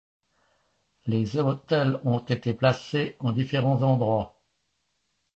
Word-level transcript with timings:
Des 1.05 1.37
autels 1.37 1.99
ont 2.05 2.17
été 2.25 2.55
placés 2.55 3.15
en 3.19 3.31
différents 3.31 3.83
endroits. 3.83 4.41